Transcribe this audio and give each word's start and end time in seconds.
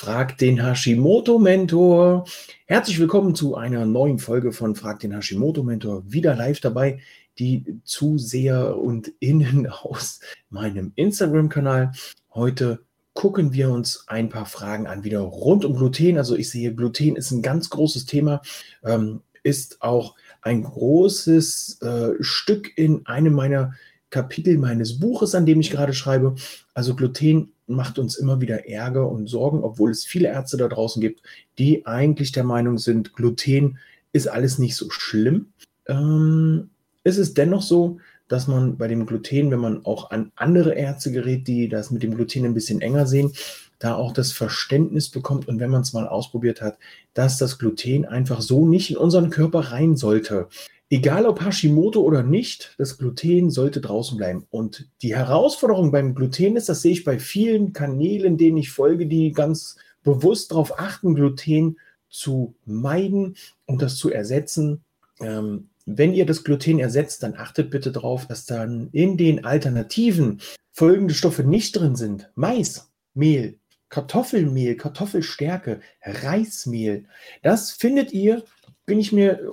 Frag 0.00 0.38
den 0.38 0.62
Hashimoto-Mentor. 0.64 2.24
Herzlich 2.64 2.98
willkommen 2.98 3.34
zu 3.34 3.56
einer 3.56 3.84
neuen 3.84 4.18
Folge 4.18 4.50
von 4.50 4.74
Frag 4.74 5.00
den 5.00 5.12
Hashimoto-Mentor. 5.12 6.10
Wieder 6.10 6.34
live 6.34 6.58
dabei, 6.58 7.00
die 7.38 7.82
Zuseher 7.84 8.78
und 8.78 9.12
Innen 9.20 9.66
aus 9.66 10.20
meinem 10.48 10.92
Instagram-Kanal. 10.94 11.92
Heute 12.32 12.80
gucken 13.12 13.52
wir 13.52 13.68
uns 13.68 14.04
ein 14.06 14.30
paar 14.30 14.46
Fragen 14.46 14.86
an, 14.86 15.04
wieder 15.04 15.20
rund 15.20 15.66
um 15.66 15.76
Gluten. 15.76 16.16
Also 16.16 16.34
ich 16.34 16.48
sehe, 16.48 16.74
Gluten 16.74 17.16
ist 17.16 17.30
ein 17.30 17.42
ganz 17.42 17.68
großes 17.68 18.06
Thema, 18.06 18.40
ähm, 18.82 19.20
ist 19.42 19.82
auch 19.82 20.14
ein 20.40 20.62
großes 20.62 21.82
äh, 21.82 22.12
Stück 22.20 22.72
in 22.78 23.04
einem 23.04 23.34
meiner 23.34 23.74
Kapitel 24.08 24.56
meines 24.56 24.98
Buches, 24.98 25.34
an 25.34 25.44
dem 25.44 25.60
ich 25.60 25.70
gerade 25.70 25.92
schreibe. 25.92 26.36
Also 26.72 26.96
Gluten 26.96 27.52
macht 27.70 27.98
uns 27.98 28.16
immer 28.16 28.40
wieder 28.40 28.68
Ärger 28.68 29.08
und 29.08 29.28
Sorgen, 29.28 29.62
obwohl 29.62 29.90
es 29.90 30.04
viele 30.04 30.28
Ärzte 30.28 30.56
da 30.56 30.68
draußen 30.68 31.00
gibt, 31.00 31.22
die 31.58 31.86
eigentlich 31.86 32.32
der 32.32 32.44
Meinung 32.44 32.78
sind, 32.78 33.14
Gluten 33.14 33.78
ist 34.12 34.28
alles 34.28 34.58
nicht 34.58 34.76
so 34.76 34.90
schlimm. 34.90 35.52
Ähm, 35.86 36.70
ist 37.04 37.18
es 37.18 37.32
dennoch 37.32 37.62
so, 37.62 37.98
dass 38.28 38.46
man 38.46 38.76
bei 38.76 38.88
dem 38.88 39.06
Gluten, 39.06 39.50
wenn 39.50 39.58
man 39.60 39.84
auch 39.84 40.10
an 40.10 40.32
andere 40.36 40.74
Ärzte 40.74 41.10
gerät, 41.10 41.48
die 41.48 41.68
das 41.68 41.90
mit 41.90 42.02
dem 42.02 42.14
Gluten 42.14 42.44
ein 42.44 42.54
bisschen 42.54 42.80
enger 42.80 43.06
sehen, 43.06 43.32
da 43.78 43.94
auch 43.94 44.12
das 44.12 44.32
Verständnis 44.32 45.08
bekommt 45.08 45.48
und 45.48 45.58
wenn 45.58 45.70
man 45.70 45.82
es 45.82 45.92
mal 45.92 46.06
ausprobiert 46.06 46.60
hat, 46.60 46.78
dass 47.14 47.38
das 47.38 47.58
Gluten 47.58 48.04
einfach 48.04 48.40
so 48.40 48.66
nicht 48.66 48.90
in 48.90 48.96
unseren 48.98 49.30
Körper 49.30 49.72
rein 49.72 49.96
sollte. 49.96 50.48
Egal 50.92 51.24
ob 51.24 51.40
Hashimoto 51.40 52.00
oder 52.00 52.24
nicht, 52.24 52.74
das 52.76 52.98
Gluten 52.98 53.50
sollte 53.50 53.80
draußen 53.80 54.16
bleiben. 54.16 54.46
Und 54.50 54.88
die 55.02 55.14
Herausforderung 55.14 55.92
beim 55.92 56.16
Gluten 56.16 56.56
ist, 56.56 56.68
das 56.68 56.82
sehe 56.82 56.90
ich 56.90 57.04
bei 57.04 57.20
vielen 57.20 57.72
Kanälen, 57.72 58.36
denen 58.36 58.56
ich 58.56 58.72
folge, 58.72 59.06
die 59.06 59.30
ganz 59.30 59.76
bewusst 60.02 60.50
darauf 60.50 60.80
achten, 60.80 61.14
Gluten 61.14 61.78
zu 62.08 62.54
meiden 62.64 63.36
und 63.66 63.82
das 63.82 63.96
zu 63.96 64.10
ersetzen. 64.10 64.82
Ähm, 65.20 65.68
wenn 65.86 66.12
ihr 66.12 66.26
das 66.26 66.42
Gluten 66.42 66.80
ersetzt, 66.80 67.22
dann 67.22 67.34
achtet 67.36 67.70
bitte 67.70 67.92
darauf, 67.92 68.26
dass 68.26 68.46
dann 68.46 68.88
in 68.90 69.16
den 69.16 69.44
Alternativen 69.44 70.40
folgende 70.72 71.14
Stoffe 71.14 71.44
nicht 71.44 71.72
drin 71.72 71.94
sind. 71.94 72.30
Mais, 72.34 72.90
Mehl, 73.14 73.58
Kartoffelmehl, 73.90 74.76
Kartoffelstärke, 74.76 75.80
Reismehl. 76.02 77.06
Das 77.42 77.70
findet 77.70 78.12
ihr, 78.12 78.42
bin 78.86 78.98
ich 78.98 79.12
mir 79.12 79.52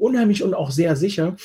unheimlich 0.00 0.42
und 0.42 0.54
auch 0.54 0.70
sehr 0.70 0.96
sicher, 0.96 1.36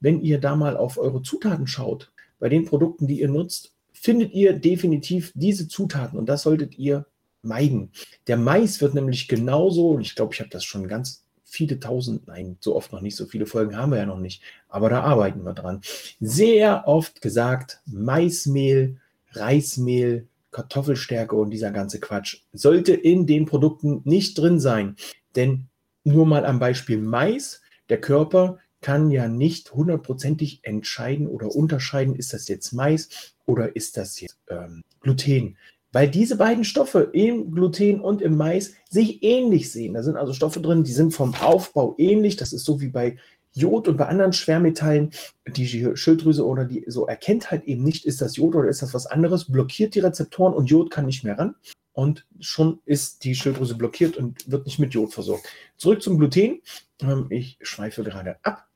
wenn 0.00 0.20
ihr 0.20 0.38
da 0.38 0.56
mal 0.56 0.76
auf 0.76 0.98
eure 0.98 1.22
Zutaten 1.22 1.66
schaut, 1.66 2.12
bei 2.38 2.48
den 2.48 2.64
Produkten, 2.64 3.06
die 3.06 3.20
ihr 3.20 3.28
nutzt, 3.28 3.72
findet 3.92 4.32
ihr 4.32 4.52
definitiv 4.52 5.32
diese 5.34 5.68
Zutaten 5.68 6.18
und 6.18 6.26
das 6.26 6.42
solltet 6.42 6.78
ihr 6.78 7.06
meiden. 7.42 7.92
Der 8.26 8.36
Mais 8.36 8.80
wird 8.80 8.94
nämlich 8.94 9.28
genauso, 9.28 9.90
und 9.90 10.00
ich 10.00 10.14
glaube, 10.14 10.34
ich 10.34 10.40
habe 10.40 10.50
das 10.50 10.64
schon 10.64 10.88
ganz 10.88 11.24
viele 11.44 11.78
tausend, 11.78 12.26
nein, 12.26 12.56
so 12.60 12.74
oft 12.74 12.92
noch 12.92 13.00
nicht, 13.00 13.16
so 13.16 13.26
viele 13.26 13.46
Folgen 13.46 13.76
haben 13.76 13.92
wir 13.92 13.98
ja 13.98 14.06
noch 14.06 14.18
nicht, 14.18 14.42
aber 14.68 14.88
da 14.88 15.02
arbeiten 15.02 15.44
wir 15.44 15.52
dran. 15.52 15.82
Sehr 16.20 16.84
oft 16.86 17.20
gesagt, 17.20 17.80
Maismehl, 17.86 18.96
Reismehl, 19.32 20.26
Kartoffelstärke 20.50 21.34
und 21.34 21.50
dieser 21.50 21.70
ganze 21.70 21.98
Quatsch 21.98 22.42
sollte 22.52 22.92
in 22.92 23.26
den 23.26 23.46
Produkten 23.46 24.02
nicht 24.04 24.38
drin 24.38 24.60
sein. 24.60 24.96
Denn 25.34 25.68
nur 26.04 26.26
mal 26.26 26.44
am 26.44 26.58
Beispiel 26.58 26.98
Mais, 26.98 27.61
der 27.92 28.00
Körper 28.00 28.58
kann 28.80 29.10
ja 29.10 29.28
nicht 29.28 29.74
hundertprozentig 29.74 30.60
entscheiden 30.62 31.28
oder 31.28 31.54
unterscheiden, 31.54 32.16
ist 32.16 32.32
das 32.32 32.48
jetzt 32.48 32.72
Mais 32.72 33.34
oder 33.44 33.76
ist 33.76 33.98
das 33.98 34.18
jetzt 34.18 34.38
ähm, 34.48 34.80
Gluten. 35.02 35.58
Weil 35.92 36.08
diese 36.08 36.36
beiden 36.38 36.64
Stoffe 36.64 37.10
im 37.12 37.52
Gluten 37.52 38.00
und 38.00 38.22
im 38.22 38.38
Mais 38.38 38.72
sich 38.88 39.22
ähnlich 39.22 39.70
sehen. 39.70 39.92
Da 39.92 40.02
sind 40.02 40.16
also 40.16 40.32
Stoffe 40.32 40.62
drin, 40.62 40.84
die 40.84 40.92
sind 40.92 41.12
vom 41.12 41.34
Aufbau 41.34 41.94
ähnlich. 41.98 42.36
Das 42.36 42.54
ist 42.54 42.64
so 42.64 42.80
wie 42.80 42.88
bei 42.88 43.18
Jod 43.52 43.88
und 43.88 43.98
bei 43.98 44.06
anderen 44.06 44.32
Schwermetallen. 44.32 45.10
Die 45.46 45.94
Schilddrüse 45.94 46.46
oder 46.46 46.64
die 46.64 46.86
so 46.86 47.06
erkennt 47.06 47.50
halt 47.50 47.64
eben 47.64 47.84
nicht, 47.84 48.06
ist 48.06 48.22
das 48.22 48.36
Jod 48.36 48.54
oder 48.54 48.70
ist 48.70 48.80
das 48.80 48.94
was 48.94 49.04
anderes, 49.04 49.52
blockiert 49.52 49.94
die 49.94 50.00
Rezeptoren 50.00 50.54
und 50.54 50.70
Jod 50.70 50.90
kann 50.90 51.04
nicht 51.04 51.24
mehr 51.24 51.38
ran 51.38 51.56
und 51.92 52.26
schon 52.40 52.80
ist 52.84 53.24
die 53.24 53.34
Schilddrüse 53.34 53.76
blockiert 53.76 54.16
und 54.16 54.50
wird 54.50 54.66
nicht 54.66 54.78
mit 54.78 54.94
Jod 54.94 55.12
versorgt. 55.12 55.46
Zurück 55.76 56.02
zum 56.02 56.18
Gluten. 56.18 56.62
Ähm, 57.00 57.26
ich 57.30 57.58
schweife 57.62 58.02
gerade 58.02 58.36
ab. 58.42 58.66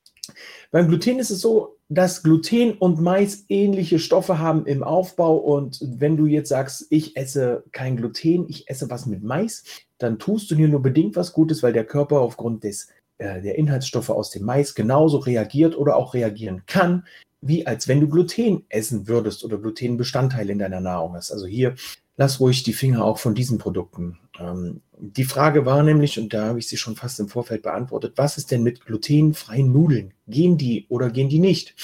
Beim 0.70 0.88
Gluten 0.88 1.18
ist 1.18 1.30
es 1.30 1.40
so, 1.40 1.76
dass 1.88 2.22
Gluten 2.22 2.72
und 2.72 3.00
Mais 3.00 3.44
ähnliche 3.48 3.98
Stoffe 3.98 4.38
haben 4.38 4.66
im 4.66 4.82
Aufbau. 4.82 5.36
Und 5.36 5.80
wenn 5.82 6.16
du 6.16 6.26
jetzt 6.26 6.48
sagst, 6.48 6.86
ich 6.90 7.16
esse 7.16 7.64
kein 7.72 7.96
Gluten, 7.96 8.46
ich 8.48 8.68
esse 8.68 8.90
was 8.90 9.06
mit 9.06 9.22
Mais, 9.22 9.64
dann 9.98 10.18
tust 10.18 10.50
du 10.50 10.54
dir 10.54 10.68
nur 10.68 10.82
bedingt 10.82 11.16
was 11.16 11.32
Gutes, 11.32 11.62
weil 11.62 11.72
der 11.72 11.84
Körper 11.84 12.20
aufgrund 12.20 12.64
des, 12.64 12.88
äh, 13.18 13.40
der 13.40 13.56
Inhaltsstoffe 13.56 14.10
aus 14.10 14.30
dem 14.30 14.44
Mais 14.44 14.74
genauso 14.74 15.18
reagiert 15.18 15.76
oder 15.76 15.96
auch 15.96 16.14
reagieren 16.14 16.62
kann, 16.66 17.06
wie 17.40 17.66
als 17.66 17.86
wenn 17.86 18.00
du 18.00 18.08
Gluten 18.08 18.64
essen 18.68 19.06
würdest 19.06 19.44
oder 19.44 19.58
Glutenbestandteil 19.58 20.50
in 20.50 20.58
deiner 20.58 20.80
Nahrung 20.80 21.14
hast. 21.14 21.30
Also 21.30 21.46
hier 21.46 21.76
lass 22.16 22.40
ruhig 22.40 22.62
die 22.62 22.72
Finger 22.72 23.04
auch 23.04 23.18
von 23.18 23.34
diesen 23.34 23.58
Produkten. 23.58 24.18
Ähm, 24.38 24.80
die 24.98 25.24
Frage 25.24 25.66
war 25.66 25.82
nämlich, 25.82 26.18
und 26.18 26.32
da 26.32 26.46
habe 26.46 26.58
ich 26.58 26.68
sie 26.68 26.76
schon 26.76 26.96
fast 26.96 27.20
im 27.20 27.28
Vorfeld 27.28 27.62
beantwortet, 27.62 28.14
was 28.16 28.38
ist 28.38 28.50
denn 28.50 28.62
mit 28.62 28.84
glutenfreien 28.84 29.72
Nudeln? 29.72 30.14
Gehen 30.26 30.56
die 30.56 30.86
oder 30.88 31.10
gehen 31.10 31.28
die 31.28 31.38
nicht? 31.38 31.74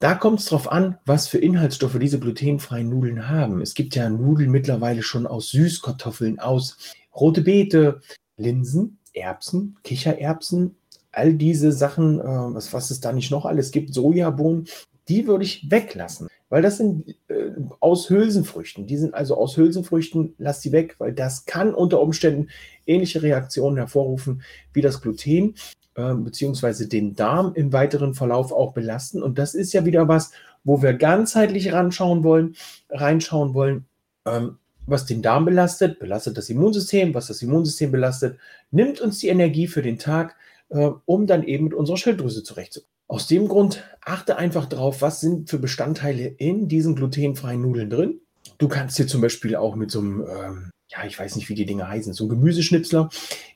Da 0.00 0.14
kommt 0.14 0.40
es 0.40 0.46
darauf 0.46 0.70
an, 0.70 0.98
was 1.06 1.26
für 1.26 1.38
Inhaltsstoffe 1.38 1.98
diese 1.98 2.20
glutenfreien 2.20 2.88
Nudeln 2.88 3.28
haben. 3.28 3.60
Es 3.60 3.74
gibt 3.74 3.96
ja 3.96 4.08
Nudeln 4.08 4.50
mittlerweile 4.50 5.02
schon 5.02 5.26
aus 5.26 5.50
Süßkartoffeln, 5.50 6.38
aus 6.38 6.76
rote 7.14 7.42
Beete, 7.42 8.00
Linsen, 8.36 8.98
Erbsen, 9.12 9.76
Kichererbsen, 9.82 10.76
all 11.10 11.34
diese 11.34 11.72
Sachen, 11.72 12.20
äh, 12.20 12.24
was, 12.24 12.72
was 12.72 12.90
es 12.90 13.00
da 13.00 13.12
nicht 13.12 13.30
noch 13.30 13.44
alles 13.44 13.72
gibt, 13.72 13.92
Sojabohnen, 13.92 14.68
die 15.08 15.26
würde 15.26 15.44
ich 15.44 15.68
weglassen. 15.70 16.28
Weil 16.50 16.62
das 16.62 16.78
sind 16.78 17.08
äh, 17.28 17.50
aus 17.80 18.08
Hülsenfrüchten. 18.08 18.86
Die 18.86 18.96
sind 18.96 19.14
also 19.14 19.36
aus 19.36 19.56
Hülsenfrüchten, 19.56 20.34
lass 20.38 20.60
die 20.60 20.72
weg, 20.72 20.96
weil 20.98 21.12
das 21.12 21.44
kann 21.44 21.74
unter 21.74 22.00
Umständen 22.00 22.48
ähnliche 22.86 23.22
Reaktionen 23.22 23.76
hervorrufen 23.76 24.42
wie 24.72 24.80
das 24.80 25.02
Gluten, 25.02 25.54
äh, 25.94 26.14
beziehungsweise 26.14 26.88
den 26.88 27.14
Darm 27.14 27.52
im 27.54 27.72
weiteren 27.72 28.14
Verlauf 28.14 28.52
auch 28.52 28.72
belasten. 28.72 29.22
Und 29.22 29.38
das 29.38 29.54
ist 29.54 29.72
ja 29.74 29.84
wieder 29.84 30.08
was, 30.08 30.32
wo 30.64 30.80
wir 30.82 30.94
ganzheitlich 30.94 31.72
ranschauen 31.72 32.24
wollen, 32.24 32.56
reinschauen 32.90 33.54
wollen. 33.54 33.84
Ähm, 34.26 34.58
was 34.86 35.04
den 35.04 35.20
Darm 35.20 35.44
belastet, 35.44 35.98
belastet 35.98 36.38
das 36.38 36.48
Immunsystem, 36.48 37.12
was 37.12 37.26
das 37.26 37.42
Immunsystem 37.42 37.92
belastet, 37.92 38.38
nimmt 38.70 39.02
uns 39.02 39.18
die 39.18 39.28
Energie 39.28 39.66
für 39.66 39.82
den 39.82 39.98
Tag, 39.98 40.34
äh, 40.70 40.90
um 41.04 41.26
dann 41.26 41.42
eben 41.42 41.64
mit 41.64 41.74
unserer 41.74 41.98
Schilddrüse 41.98 42.42
zurechtzukommen. 42.42 42.97
Aus 43.08 43.26
dem 43.26 43.48
Grund 43.48 43.84
achte 44.04 44.36
einfach 44.36 44.66
drauf, 44.66 45.00
was 45.00 45.20
sind 45.20 45.48
für 45.48 45.58
Bestandteile 45.58 46.26
in 46.26 46.68
diesen 46.68 46.94
glutenfreien 46.94 47.62
Nudeln 47.62 47.88
drin. 47.88 48.20
Du 48.58 48.68
kannst 48.68 48.98
dir 48.98 49.06
zum 49.06 49.22
Beispiel 49.22 49.56
auch 49.56 49.76
mit 49.76 49.90
so 49.90 50.00
einem, 50.00 50.20
ähm, 50.20 50.70
ja, 50.88 51.04
ich 51.06 51.18
weiß 51.18 51.36
nicht, 51.36 51.48
wie 51.48 51.54
die 51.54 51.64
Dinge 51.64 51.88
heißen, 51.88 52.12
so 52.12 52.24
einem 52.24 52.30
Gemüseschnipsler, 52.30 53.08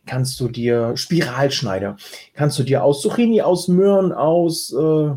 kannst 0.07 0.41
du 0.41 0.49
dir 0.49 0.97
Spiralschneider, 0.97 1.97
kannst 2.33 2.59
du 2.59 2.63
dir 2.63 2.83
aus 2.83 3.03
Zucchini, 3.03 3.43
aus 3.43 3.69
Möhren, 3.69 4.13
aus 4.13 4.73
äh, 4.73 5.11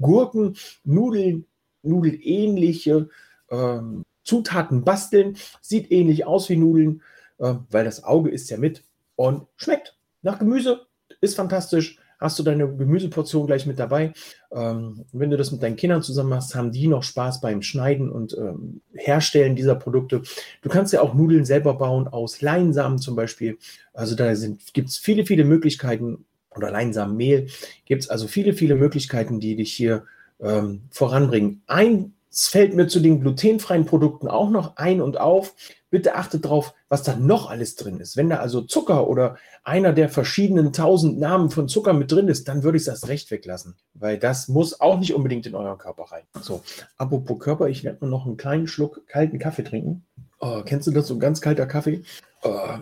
Gurken, 0.00 0.56
Nudeln, 0.84 1.44
nudelähnliche 1.82 3.10
ähm, 3.50 4.04
Zutaten 4.24 4.84
basteln. 4.84 5.36
Sieht 5.60 5.92
ähnlich 5.92 6.24
aus 6.24 6.48
wie 6.48 6.56
Nudeln, 6.56 7.02
äh, 7.38 7.54
weil 7.70 7.84
das 7.84 8.04
Auge 8.04 8.30
ist 8.30 8.48
ja 8.48 8.56
mit 8.56 8.84
und 9.16 9.46
schmeckt 9.56 9.98
nach 10.22 10.38
Gemüse, 10.38 10.86
ist 11.20 11.36
fantastisch 11.36 11.98
hast 12.22 12.38
du 12.38 12.42
deine 12.42 12.66
Gemüseportion 12.68 13.46
gleich 13.46 13.66
mit 13.66 13.78
dabei. 13.78 14.12
Ähm, 14.52 15.04
wenn 15.12 15.30
du 15.30 15.36
das 15.36 15.52
mit 15.52 15.62
deinen 15.62 15.76
Kindern 15.76 16.02
zusammen 16.02 16.30
machst, 16.30 16.54
haben 16.54 16.72
die 16.72 16.86
noch 16.86 17.02
Spaß 17.02 17.40
beim 17.40 17.62
Schneiden 17.62 18.10
und 18.10 18.36
ähm, 18.36 18.80
Herstellen 18.94 19.56
dieser 19.56 19.74
Produkte. 19.74 20.22
Du 20.62 20.68
kannst 20.68 20.92
ja 20.92 21.02
auch 21.02 21.14
Nudeln 21.14 21.44
selber 21.44 21.74
bauen 21.74 22.08
aus 22.08 22.40
Leinsamen 22.40 22.98
zum 22.98 23.16
Beispiel. 23.16 23.58
Also 23.92 24.14
da 24.14 24.32
gibt 24.72 24.88
es 24.88 24.98
viele, 24.98 25.26
viele 25.26 25.44
Möglichkeiten 25.44 26.24
oder 26.54 26.70
Leinsamenmehl. 26.70 27.48
Gibt 27.84 28.02
es 28.02 28.08
also 28.08 28.26
viele, 28.26 28.54
viele 28.54 28.76
Möglichkeiten, 28.76 29.40
die 29.40 29.56
dich 29.56 29.72
hier 29.72 30.04
ähm, 30.40 30.82
voranbringen. 30.90 31.62
Ein 31.66 32.14
es 32.32 32.48
fällt 32.48 32.74
mir 32.74 32.86
zu 32.86 33.00
den 33.00 33.20
glutenfreien 33.20 33.84
Produkten 33.84 34.26
auch 34.26 34.48
noch 34.48 34.76
ein 34.76 35.02
und 35.02 35.20
auf. 35.20 35.54
Bitte 35.92 36.14
achtet 36.14 36.46
darauf, 36.46 36.72
was 36.88 37.02
da 37.02 37.14
noch 37.16 37.50
alles 37.50 37.76
drin 37.76 38.00
ist. 38.00 38.16
Wenn 38.16 38.30
da 38.30 38.38
also 38.38 38.62
Zucker 38.62 39.08
oder 39.08 39.36
einer 39.62 39.92
der 39.92 40.08
verschiedenen 40.08 40.72
tausend 40.72 41.18
Namen 41.20 41.50
von 41.50 41.68
Zucker 41.68 41.92
mit 41.92 42.10
drin 42.10 42.28
ist, 42.28 42.48
dann 42.48 42.62
würde 42.62 42.78
ich 42.78 42.84
das 42.84 43.08
recht 43.08 43.30
weglassen, 43.30 43.76
weil 43.92 44.16
das 44.16 44.48
muss 44.48 44.80
auch 44.80 44.98
nicht 44.98 45.12
unbedingt 45.12 45.44
in 45.44 45.54
euren 45.54 45.76
Körper 45.76 46.04
rein. 46.04 46.22
So, 46.40 46.62
apropos 46.96 47.38
Körper, 47.40 47.68
ich 47.68 47.84
werde 47.84 47.98
nur 48.00 48.08
noch 48.08 48.24
einen 48.24 48.38
kleinen 48.38 48.68
Schluck 48.68 49.06
kalten 49.06 49.38
Kaffee 49.38 49.64
trinken. 49.64 50.06
Oh, 50.40 50.62
kennst 50.64 50.86
du 50.86 50.92
das, 50.92 51.06
so 51.06 51.18
ganz 51.18 51.42
kalter 51.42 51.66
Kaffee? 51.66 52.02
Oh, 52.42 52.78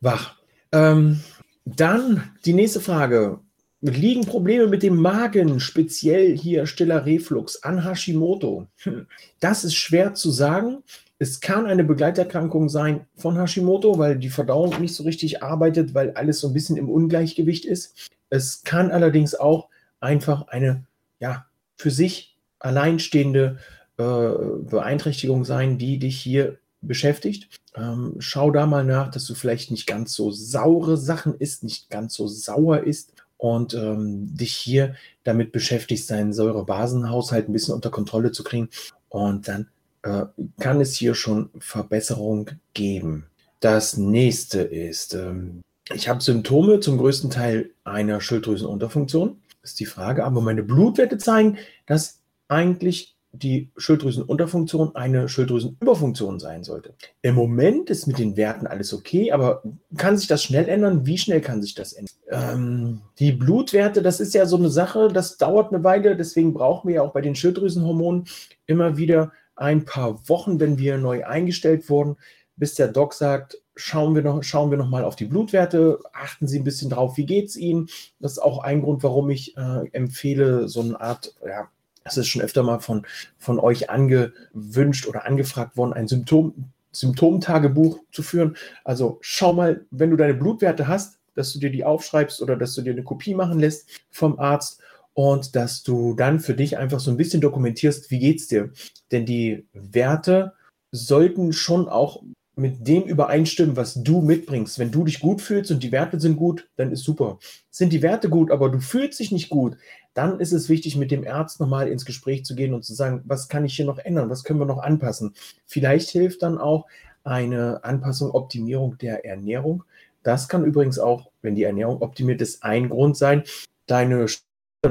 wach. 0.00 0.36
Ähm, 0.70 1.18
dann 1.64 2.30
die 2.44 2.52
nächste 2.52 2.78
Frage. 2.78 3.40
Liegen 3.80 4.24
Probleme 4.24 4.68
mit 4.68 4.84
dem 4.84 4.96
Magen, 4.96 5.58
speziell 5.58 6.38
hier 6.38 6.66
stiller 6.66 7.06
Reflux 7.06 7.64
an 7.64 7.84
Hashimoto? 7.84 8.68
Hm, 8.84 9.08
das 9.40 9.64
ist 9.64 9.74
schwer 9.74 10.14
zu 10.14 10.30
sagen. 10.30 10.84
Es 11.18 11.40
kann 11.40 11.66
eine 11.66 11.84
Begleiterkrankung 11.84 12.68
sein 12.68 13.06
von 13.16 13.38
Hashimoto, 13.38 13.98
weil 13.98 14.18
die 14.18 14.28
Verdauung 14.28 14.80
nicht 14.80 14.94
so 14.94 15.04
richtig 15.04 15.42
arbeitet, 15.42 15.94
weil 15.94 16.12
alles 16.12 16.40
so 16.40 16.48
ein 16.48 16.52
bisschen 16.52 16.76
im 16.76 16.90
Ungleichgewicht 16.90 17.64
ist. 17.64 18.10
Es 18.28 18.64
kann 18.64 18.90
allerdings 18.90 19.34
auch 19.34 19.68
einfach 20.00 20.48
eine, 20.48 20.84
ja, 21.18 21.46
für 21.76 21.90
sich 21.90 22.36
alleinstehende 22.58 23.58
äh, 23.98 24.02
Beeinträchtigung 24.02 25.44
sein, 25.44 25.78
die 25.78 25.98
dich 25.98 26.18
hier 26.18 26.58
beschäftigt. 26.82 27.60
Ähm, 27.74 28.16
schau 28.18 28.50
da 28.50 28.66
mal 28.66 28.84
nach, 28.84 29.10
dass 29.10 29.26
du 29.26 29.34
vielleicht 29.34 29.70
nicht 29.70 29.86
ganz 29.86 30.14
so 30.14 30.30
saure 30.30 30.96
Sachen 30.96 31.34
isst, 31.34 31.64
nicht 31.64 31.90
ganz 31.90 32.14
so 32.14 32.26
sauer 32.26 32.80
isst 32.80 33.12
und 33.38 33.74
ähm, 33.74 34.34
dich 34.36 34.54
hier 34.54 34.94
damit 35.24 35.52
beschäftigst, 35.52 36.10
deinen 36.10 36.32
Säurebasenhaushalt 36.32 37.48
ein 37.48 37.52
bisschen 37.52 37.74
unter 37.74 37.90
Kontrolle 37.90 38.32
zu 38.32 38.44
kriegen. 38.44 38.68
Und 39.08 39.48
dann 39.48 39.68
äh, 40.06 40.26
kann 40.60 40.80
es 40.80 40.94
hier 40.94 41.14
schon 41.14 41.50
Verbesserung 41.58 42.50
geben. 42.74 43.26
Das 43.60 43.96
nächste 43.96 44.60
ist, 44.60 45.14
ähm, 45.14 45.62
ich 45.92 46.08
habe 46.08 46.22
Symptome 46.22 46.80
zum 46.80 46.98
größten 46.98 47.30
Teil 47.30 47.70
einer 47.84 48.20
Schilddrüsenunterfunktion. 48.20 49.40
Ist 49.62 49.80
die 49.80 49.86
Frage, 49.86 50.24
aber 50.24 50.40
meine 50.40 50.62
Blutwerte 50.62 51.18
zeigen, 51.18 51.58
dass 51.86 52.20
eigentlich 52.46 53.16
die 53.32 53.70
Schilddrüsenunterfunktion 53.76 54.94
eine 54.94 55.28
Schilddrüsenüberfunktion 55.28 56.38
sein 56.38 56.64
sollte. 56.64 56.94
Im 57.22 57.34
Moment 57.34 57.90
ist 57.90 58.06
mit 58.06 58.18
den 58.18 58.36
Werten 58.36 58.66
alles 58.66 58.94
okay, 58.94 59.32
aber 59.32 59.62
kann 59.96 60.16
sich 60.16 60.26
das 60.28 60.42
schnell 60.42 60.68
ändern? 60.68 61.04
Wie 61.04 61.18
schnell 61.18 61.40
kann 61.40 61.62
sich 61.62 61.74
das 61.74 61.92
ändern? 61.92 62.14
Ähm, 62.30 63.00
die 63.18 63.32
Blutwerte, 63.32 64.02
das 64.02 64.20
ist 64.20 64.34
ja 64.34 64.46
so 64.46 64.56
eine 64.56 64.70
Sache, 64.70 65.08
das 65.08 65.36
dauert 65.36 65.72
eine 65.72 65.84
Weile, 65.84 66.16
deswegen 66.16 66.54
brauchen 66.54 66.88
wir 66.88 66.96
ja 66.96 67.02
auch 67.02 67.12
bei 67.12 67.20
den 67.20 67.34
Schilddrüsenhormonen 67.34 68.26
immer 68.66 68.96
wieder 68.96 69.32
ein 69.56 69.84
paar 69.84 70.28
Wochen, 70.28 70.60
wenn 70.60 70.78
wir 70.78 70.98
neu 70.98 71.24
eingestellt 71.24 71.88
wurden, 71.90 72.16
bis 72.56 72.74
der 72.74 72.88
Doc 72.88 73.14
sagt, 73.14 73.58
schauen 73.74 74.14
wir 74.14 74.22
noch, 74.22 74.42
schauen 74.42 74.70
wir 74.70 74.78
noch 74.78 74.88
mal 74.88 75.04
auf 75.04 75.16
die 75.16 75.26
Blutwerte, 75.26 75.98
achten 76.12 76.46
Sie 76.48 76.58
ein 76.58 76.64
bisschen 76.64 76.90
drauf, 76.90 77.16
wie 77.16 77.26
geht 77.26 77.48
es 77.48 77.56
Ihnen. 77.56 77.88
Das 78.20 78.32
ist 78.32 78.38
auch 78.38 78.60
ein 78.60 78.82
Grund, 78.82 79.02
warum 79.02 79.28
ich 79.30 79.56
äh, 79.56 79.88
empfehle, 79.92 80.68
so 80.68 80.80
eine 80.80 81.00
Art 81.00 81.34
ja, 81.46 81.68
das 82.06 82.16
ist 82.16 82.28
schon 82.28 82.42
öfter 82.42 82.62
mal 82.62 82.78
von, 82.78 83.04
von 83.36 83.58
euch 83.58 83.90
angewünscht 83.90 85.08
oder 85.08 85.26
angefragt 85.26 85.76
worden, 85.76 85.92
ein 85.92 86.06
Symptom, 86.06 86.70
Symptomtagebuch 86.92 87.98
zu 88.12 88.22
führen. 88.22 88.56
Also 88.84 89.18
schau 89.20 89.52
mal, 89.52 89.84
wenn 89.90 90.10
du 90.10 90.16
deine 90.16 90.34
Blutwerte 90.34 90.86
hast, 90.86 91.18
dass 91.34 91.52
du 91.52 91.58
dir 91.58 91.70
die 91.70 91.84
aufschreibst 91.84 92.40
oder 92.40 92.56
dass 92.56 92.74
du 92.74 92.82
dir 92.82 92.92
eine 92.92 93.02
Kopie 93.02 93.34
machen 93.34 93.58
lässt 93.58 93.88
vom 94.10 94.38
Arzt 94.38 94.80
und 95.16 95.56
dass 95.56 95.82
du 95.82 96.12
dann 96.12 96.40
für 96.40 96.52
dich 96.52 96.76
einfach 96.76 97.00
so 97.00 97.10
ein 97.10 97.16
bisschen 97.16 97.40
dokumentierst, 97.40 98.10
wie 98.10 98.18
geht's 98.18 98.48
dir? 98.48 98.70
Denn 99.10 99.24
die 99.24 99.66
Werte 99.72 100.52
sollten 100.92 101.54
schon 101.54 101.88
auch 101.88 102.22
mit 102.54 102.86
dem 102.86 103.04
übereinstimmen, 103.04 103.76
was 103.76 103.94
du 103.94 104.20
mitbringst. 104.20 104.78
Wenn 104.78 104.90
du 104.90 105.04
dich 105.04 105.20
gut 105.20 105.40
fühlst 105.40 105.70
und 105.70 105.82
die 105.82 105.90
Werte 105.90 106.20
sind 106.20 106.36
gut, 106.36 106.68
dann 106.76 106.92
ist 106.92 107.02
super. 107.02 107.38
Sind 107.70 107.94
die 107.94 108.02
Werte 108.02 108.28
gut, 108.28 108.50
aber 108.50 108.68
du 108.68 108.78
fühlst 108.78 109.18
dich 109.18 109.32
nicht 109.32 109.48
gut, 109.48 109.78
dann 110.12 110.38
ist 110.38 110.52
es 110.52 110.68
wichtig, 110.68 110.96
mit 110.96 111.10
dem 111.10 111.26
Arzt 111.26 111.60
nochmal 111.60 111.88
ins 111.88 112.04
Gespräch 112.04 112.44
zu 112.44 112.54
gehen 112.54 112.74
und 112.74 112.84
zu 112.84 112.92
sagen, 112.92 113.22
was 113.24 113.48
kann 113.48 113.64
ich 113.64 113.74
hier 113.74 113.86
noch 113.86 113.98
ändern, 113.98 114.28
was 114.28 114.44
können 114.44 114.60
wir 114.60 114.66
noch 114.66 114.82
anpassen. 114.82 115.32
Vielleicht 115.64 116.10
hilft 116.10 116.42
dann 116.42 116.58
auch 116.58 116.84
eine 117.24 117.82
Anpassung, 117.84 118.32
Optimierung 118.32 118.98
der 118.98 119.24
Ernährung. 119.24 119.82
Das 120.22 120.46
kann 120.48 120.64
übrigens 120.64 120.98
auch, 120.98 121.30
wenn 121.40 121.54
die 121.54 121.64
Ernährung 121.64 122.02
optimiert 122.02 122.42
ist, 122.42 122.62
ein 122.62 122.90
Grund 122.90 123.16
sein. 123.16 123.44
Deine, 123.86 124.26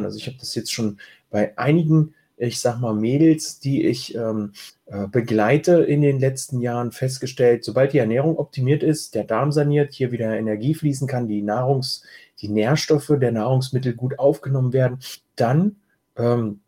also 0.03 0.17
ich 0.17 0.27
habe 0.27 0.37
das 0.37 0.55
jetzt 0.55 0.73
schon 0.73 0.99
bei 1.29 1.57
einigen 1.57 2.13
ich 2.37 2.59
sag 2.59 2.79
mal, 2.79 2.93
Mädels, 2.93 3.59
die 3.59 3.85
ich 3.85 4.15
ähm, 4.15 4.51
äh, 4.85 5.07
begleite 5.07 5.83
in 5.83 6.01
den 6.01 6.19
letzten 6.19 6.59
Jahren 6.59 6.91
festgestellt, 6.91 7.63
sobald 7.63 7.93
die 7.93 7.99
Ernährung 7.99 8.37
optimiert 8.37 8.83
ist, 8.83 9.15
der 9.15 9.23
Darm 9.23 9.51
saniert, 9.51 9.93
hier 9.93 10.11
wieder 10.11 10.37
Energie 10.37 10.73
fließen 10.73 11.07
kann, 11.07 11.27
die 11.27 11.41
Nahrungs, 11.41 12.03
die 12.41 12.49
Nährstoffe 12.49 13.11
der 13.19 13.31
Nahrungsmittel 13.31 13.93
gut 13.93 14.19
aufgenommen 14.19 14.73
werden, 14.73 14.99
dann 15.35 15.77
ähm, 16.17 16.59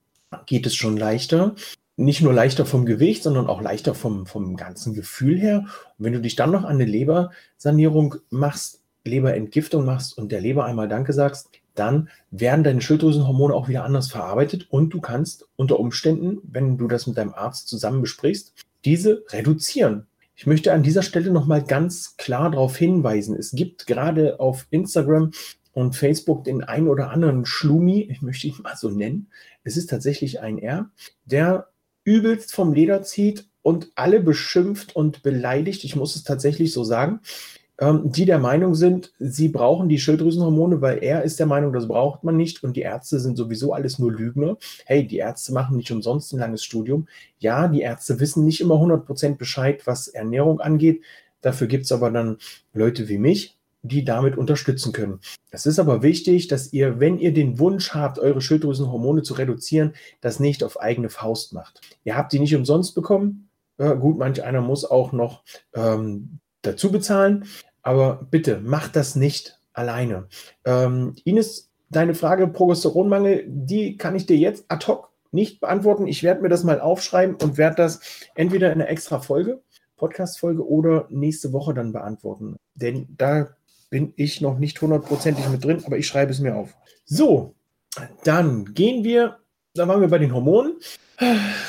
geht 0.45 0.65
es 0.65 0.75
schon 0.75 0.95
leichter. 0.95 1.55
Nicht 1.97 2.21
nur 2.21 2.33
leichter 2.33 2.65
vom 2.65 2.85
Gewicht, 2.85 3.23
sondern 3.23 3.47
auch 3.47 3.59
leichter 3.59 3.95
vom, 3.95 4.25
vom 4.27 4.55
ganzen 4.55 4.93
Gefühl 4.93 5.37
her. 5.37 5.65
Und 5.97 6.05
wenn 6.05 6.13
du 6.13 6.21
dich 6.21 6.35
dann 6.35 6.51
noch 6.51 6.63
an 6.63 6.75
eine 6.75 6.85
Lebersanierung 6.85 8.15
machst, 8.29 8.81
Leberentgiftung 9.03 9.83
machst 9.83 10.17
und 10.17 10.31
der 10.31 10.41
Leber 10.41 10.65
einmal 10.65 10.87
Danke 10.87 11.11
sagst, 11.13 11.49
dann 11.79 12.09
werden 12.31 12.63
deine 12.63 12.81
Schilddrüsenhormone 12.81 13.53
auch 13.53 13.67
wieder 13.67 13.83
anders 13.83 14.09
verarbeitet 14.09 14.67
und 14.69 14.93
du 14.93 15.01
kannst 15.01 15.47
unter 15.55 15.79
Umständen, 15.79 16.39
wenn 16.43 16.77
du 16.77 16.87
das 16.87 17.07
mit 17.07 17.17
deinem 17.17 17.33
Arzt 17.33 17.67
zusammen 17.67 18.01
besprichst, 18.01 18.53
diese 18.85 19.23
reduzieren. 19.29 20.07
Ich 20.35 20.45
möchte 20.45 20.71
an 20.71 20.83
dieser 20.83 21.01
Stelle 21.01 21.31
nochmal 21.31 21.63
ganz 21.63 22.15
klar 22.17 22.51
darauf 22.51 22.77
hinweisen, 22.77 23.35
es 23.35 23.51
gibt 23.51 23.87
gerade 23.87 24.39
auf 24.39 24.67
Instagram 24.69 25.31
und 25.73 25.95
Facebook 25.95 26.43
den 26.43 26.63
einen 26.63 26.87
oder 26.87 27.11
anderen 27.11 27.45
Schlumi, 27.45 28.01
ich 28.09 28.21
möchte 28.21 28.47
ihn 28.47 28.55
mal 28.63 28.75
so 28.75 28.89
nennen. 28.89 29.29
Es 29.63 29.77
ist 29.77 29.89
tatsächlich 29.89 30.39
ein 30.41 30.57
R, 30.57 30.89
der 31.25 31.67
übelst 32.03 32.53
vom 32.53 32.73
Leder 32.73 33.03
zieht 33.03 33.47
und 33.61 33.91
alle 33.95 34.21
beschimpft 34.21 34.95
und 34.95 35.23
beleidigt. 35.23 35.83
Ich 35.83 35.95
muss 35.95 36.15
es 36.15 36.23
tatsächlich 36.23 36.71
so 36.71 36.83
sagen 36.83 37.19
ähm, 37.79 38.11
die 38.11 38.25
der 38.25 38.39
Meinung 38.39 38.73
sind, 38.75 39.13
sie 39.19 39.49
brauchen 39.49 39.89
die 39.89 39.99
Schilddrüsenhormone, 39.99 40.81
weil 40.81 41.03
er 41.03 41.23
ist 41.23 41.39
der 41.39 41.45
Meinung, 41.45 41.73
das 41.73 41.87
braucht 41.87 42.23
man 42.23 42.35
nicht 42.35 42.63
und 42.63 42.75
die 42.75 42.81
Ärzte 42.81 43.19
sind 43.19 43.37
sowieso 43.37 43.73
alles 43.73 43.99
nur 43.99 44.11
Lügner. 44.11 44.57
Hey, 44.85 45.05
die 45.05 45.17
Ärzte 45.17 45.53
machen 45.53 45.77
nicht 45.77 45.91
umsonst 45.91 46.33
ein 46.33 46.39
langes 46.39 46.63
Studium. 46.63 47.07
Ja, 47.39 47.67
die 47.67 47.81
Ärzte 47.81 48.19
wissen 48.19 48.45
nicht 48.45 48.61
immer 48.61 48.75
100% 48.75 49.37
Bescheid, 49.37 49.85
was 49.85 50.07
Ernährung 50.07 50.59
angeht. 50.59 51.03
Dafür 51.41 51.67
gibt 51.67 51.85
es 51.85 51.91
aber 51.91 52.09
dann 52.09 52.37
Leute 52.73 53.09
wie 53.09 53.19
mich, 53.19 53.57
die 53.83 54.03
damit 54.03 54.37
unterstützen 54.37 54.91
können. 54.91 55.19
Es 55.51 55.67
ist 55.67 55.77
aber 55.77 56.01
wichtig, 56.01 56.47
dass 56.47 56.73
ihr, 56.73 56.99
wenn 56.99 57.19
ihr 57.19 57.33
den 57.33 57.59
Wunsch 57.59 57.93
habt, 57.93 58.17
eure 58.17 58.41
Schilddrüsenhormone 58.41 59.21
zu 59.21 59.35
reduzieren, 59.35 59.93
das 60.19 60.39
nicht 60.39 60.63
auf 60.63 60.81
eigene 60.81 61.09
Faust 61.09 61.53
macht. 61.53 61.81
Ihr 62.03 62.17
habt 62.17 62.33
die 62.33 62.39
nicht 62.39 62.55
umsonst 62.55 62.95
bekommen. 62.95 63.49
Äh, 63.77 63.95
gut, 63.95 64.17
manch 64.17 64.43
einer 64.43 64.61
muss 64.61 64.83
auch 64.83 65.11
noch 65.11 65.43
ähm, 65.75 66.39
dazu 66.63 66.91
bezahlen. 66.91 67.45
Aber 67.87 68.27
bitte, 68.29 68.59
mach 68.61 68.89
das 68.89 69.15
nicht 69.15 69.61
alleine. 69.71 70.27
Ähm, 70.65 71.15
Ines, 71.23 71.69
deine 71.89 72.15
Frage 72.15 72.49
Progesteronmangel, 72.49 73.45
die 73.47 73.95
kann 73.95 74.13
ich 74.13 74.25
dir 74.25 74.35
jetzt 74.35 74.65
ad 74.67 74.85
hoc 74.87 75.09
nicht 75.31 75.61
beantworten. 75.61 76.05
Ich 76.05 76.21
werde 76.21 76.41
mir 76.41 76.49
das 76.49 76.65
mal 76.65 76.81
aufschreiben 76.81 77.37
und 77.41 77.57
werde 77.57 77.77
das 77.77 78.01
entweder 78.35 78.73
in 78.73 78.81
einer 78.81 78.89
extra 78.89 79.21
Folge, 79.21 79.61
Podcast-Folge 79.95 80.67
oder 80.67 81.07
nächste 81.09 81.53
Woche 81.53 81.73
dann 81.73 81.93
beantworten. 81.93 82.57
Denn 82.75 83.07
da 83.17 83.55
bin 83.89 84.11
ich 84.17 84.41
noch 84.41 84.59
nicht 84.59 84.81
hundertprozentig 84.81 85.47
mit 85.47 85.63
drin, 85.63 85.81
aber 85.85 85.97
ich 85.97 86.07
schreibe 86.07 86.33
es 86.33 86.41
mir 86.41 86.57
auf. 86.57 86.75
So, 87.05 87.55
dann 88.25 88.73
gehen 88.73 89.05
wir, 89.05 89.37
da 89.75 89.87
waren 89.87 90.01
wir 90.01 90.09
bei 90.09 90.17
den 90.17 90.33
Hormonen. 90.33 90.75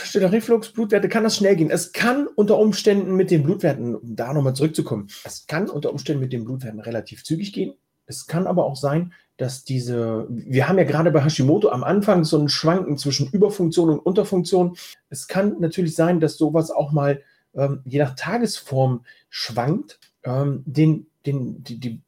Stiller 0.04 0.30
Reflux, 0.30 0.72
Blutwerte, 0.72 1.08
kann 1.08 1.24
das 1.24 1.36
schnell 1.36 1.56
gehen. 1.56 1.70
Es 1.70 1.92
kann 1.92 2.26
unter 2.26 2.58
Umständen 2.58 3.14
mit 3.16 3.30
den 3.30 3.42
Blutwerten, 3.42 3.94
um 3.94 4.16
da 4.16 4.32
nochmal 4.32 4.54
zurückzukommen, 4.54 5.08
es 5.24 5.46
kann 5.46 5.70
unter 5.70 5.90
Umständen 5.90 6.20
mit 6.20 6.32
den 6.32 6.44
Blutwerten 6.44 6.80
relativ 6.80 7.24
zügig 7.24 7.52
gehen. 7.52 7.74
Es 8.06 8.26
kann 8.26 8.46
aber 8.46 8.64
auch 8.64 8.76
sein, 8.76 9.12
dass 9.36 9.64
diese, 9.64 10.26
wir 10.28 10.68
haben 10.68 10.78
ja 10.78 10.84
gerade 10.84 11.10
bei 11.10 11.22
Hashimoto 11.22 11.68
am 11.68 11.84
Anfang 11.84 12.24
so 12.24 12.38
ein 12.38 12.48
Schwanken 12.48 12.98
zwischen 12.98 13.30
Überfunktion 13.30 13.90
und 13.90 14.00
Unterfunktion. 14.00 14.76
Es 15.10 15.28
kann 15.28 15.60
natürlich 15.60 15.94
sein, 15.94 16.18
dass 16.18 16.36
sowas 16.36 16.70
auch 16.70 16.92
mal 16.92 17.22
ähm, 17.54 17.82
je 17.84 17.98
nach 18.00 18.16
Tagesform 18.16 19.04
schwankt. 19.28 20.00
Ähm, 20.24 20.62
den, 20.66 21.06
den, 21.24 21.62
die, 21.62 21.78
die 21.78 22.02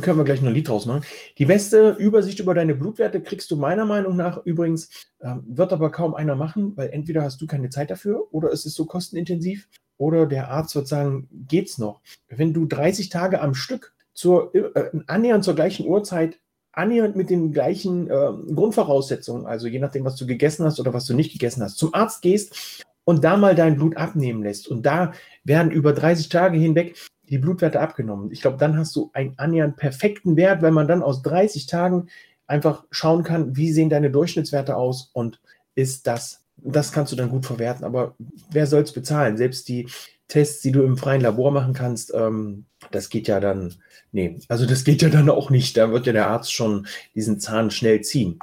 können 0.00 0.18
wir 0.18 0.24
gleich 0.24 0.40
noch 0.40 0.48
ein 0.48 0.54
Lied 0.54 0.68
draus 0.68 0.86
machen. 0.86 1.04
Die 1.38 1.46
beste 1.46 1.90
Übersicht 1.98 2.40
über 2.40 2.54
deine 2.54 2.74
Blutwerte 2.74 3.20
kriegst 3.20 3.50
du 3.50 3.56
meiner 3.56 3.84
Meinung 3.84 4.16
nach 4.16 4.44
übrigens, 4.44 4.88
äh, 5.20 5.34
wird 5.46 5.72
aber 5.72 5.90
kaum 5.90 6.14
einer 6.14 6.34
machen, 6.34 6.76
weil 6.76 6.90
entweder 6.90 7.22
hast 7.22 7.40
du 7.40 7.46
keine 7.46 7.70
Zeit 7.70 7.90
dafür 7.90 8.32
oder 8.32 8.52
es 8.52 8.66
ist 8.66 8.74
so 8.74 8.86
kostenintensiv 8.86 9.68
oder 9.98 10.26
der 10.26 10.50
Arzt 10.50 10.74
wird 10.74 10.88
sagen, 10.88 11.28
geht's 11.48 11.78
noch. 11.78 12.00
Wenn 12.28 12.52
du 12.52 12.66
30 12.66 13.08
Tage 13.08 13.40
am 13.40 13.54
Stück 13.54 13.94
zur, 14.14 14.54
äh, 14.54 14.90
annähernd 15.06 15.44
zur 15.44 15.54
gleichen 15.54 15.86
Uhrzeit 15.86 16.38
annähernd 16.72 17.16
mit 17.16 17.30
den 17.30 17.52
gleichen 17.52 18.08
äh, 18.08 18.32
Grundvoraussetzungen, 18.54 19.46
also 19.46 19.66
je 19.66 19.78
nachdem, 19.78 20.04
was 20.04 20.16
du 20.16 20.26
gegessen 20.26 20.64
hast 20.66 20.78
oder 20.78 20.92
was 20.92 21.06
du 21.06 21.14
nicht 21.14 21.32
gegessen 21.32 21.62
hast, 21.62 21.78
zum 21.78 21.94
Arzt 21.94 22.22
gehst 22.22 22.84
und 23.04 23.24
da 23.24 23.36
mal 23.36 23.54
dein 23.54 23.76
Blut 23.76 23.96
abnehmen 23.96 24.42
lässt. 24.42 24.68
Und 24.68 24.84
da 24.84 25.12
werden 25.44 25.70
über 25.70 25.92
30 25.92 26.28
Tage 26.28 26.58
hinweg 26.58 26.96
die 27.28 27.38
Blutwerte 27.38 27.80
abgenommen. 27.80 28.30
Ich 28.30 28.40
glaube, 28.40 28.58
dann 28.58 28.76
hast 28.76 28.94
du 28.96 29.10
einen 29.12 29.34
annähernd 29.36 29.76
perfekten 29.76 30.36
Wert, 30.36 30.62
wenn 30.62 30.74
man 30.74 30.88
dann 30.88 31.02
aus 31.02 31.22
30 31.22 31.66
Tagen 31.66 32.08
einfach 32.46 32.84
schauen 32.90 33.22
kann, 33.24 33.56
wie 33.56 33.72
sehen 33.72 33.90
deine 33.90 34.10
Durchschnittswerte 34.10 34.76
aus 34.76 35.10
und 35.12 35.40
ist 35.74 36.06
das, 36.06 36.44
das 36.56 36.92
kannst 36.92 37.12
du 37.12 37.16
dann 37.16 37.28
gut 37.28 37.46
verwerten. 37.46 37.84
Aber 37.84 38.14
wer 38.50 38.66
soll 38.66 38.82
es 38.82 38.92
bezahlen? 38.92 39.36
Selbst 39.36 39.68
die 39.68 39.88
Tests, 40.28 40.62
die 40.62 40.72
du 40.72 40.82
im 40.82 40.96
freien 40.96 41.20
Labor 41.20 41.50
machen 41.50 41.74
kannst, 41.74 42.12
ähm, 42.14 42.66
das 42.90 43.10
geht 43.10 43.28
ja 43.28 43.40
dann, 43.40 43.74
nee, 44.12 44.40
also 44.48 44.66
das 44.66 44.84
geht 44.84 45.02
ja 45.02 45.08
dann 45.08 45.28
auch 45.28 45.50
nicht. 45.50 45.76
Da 45.76 45.90
wird 45.90 46.06
ja 46.06 46.12
der 46.12 46.28
Arzt 46.28 46.52
schon 46.52 46.86
diesen 47.14 47.40
Zahn 47.40 47.70
schnell 47.70 48.00
ziehen. 48.00 48.38